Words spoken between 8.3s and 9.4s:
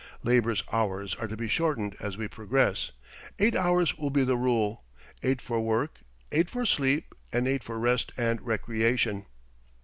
recreation.